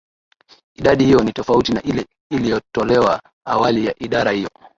[0.75, 4.49] idadi hiyo ni tofauti na ile iliyotolewa awali na idara hiyo